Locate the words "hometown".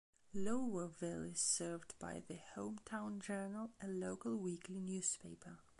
2.55-3.19